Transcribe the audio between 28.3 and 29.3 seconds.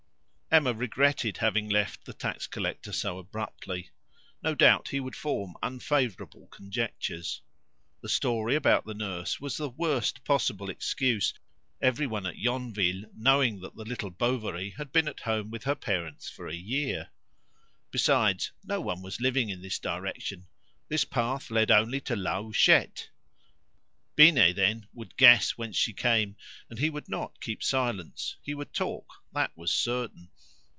he would talk,